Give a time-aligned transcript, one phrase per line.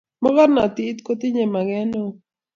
[0.23, 2.09] Mokornontit kotinye maket neo